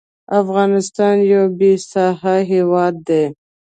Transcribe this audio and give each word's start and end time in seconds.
افغانستان 0.41 1.15
یو 1.31 1.43
بېساحله 1.57 2.47
هېواد 2.51 2.95
دی. 3.07 3.23